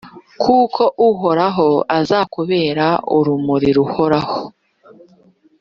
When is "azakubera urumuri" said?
1.99-3.69